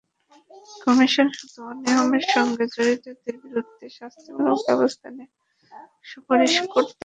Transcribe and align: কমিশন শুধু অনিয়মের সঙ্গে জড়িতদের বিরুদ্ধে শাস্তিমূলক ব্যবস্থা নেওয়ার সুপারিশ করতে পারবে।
কমিশন 0.83 1.27
শুধু 1.37 1.59
অনিয়মের 1.65 2.25
সঙ্গে 2.33 2.65
জড়িতদের 2.75 3.35
বিরুদ্ধে 3.43 3.85
শাস্তিমূলক 3.97 4.59
ব্যবস্থা 4.67 5.07
নেওয়ার 5.09 5.39
সুপারিশ 6.05 6.53
করতে 6.55 6.75
পারবে। 6.75 6.99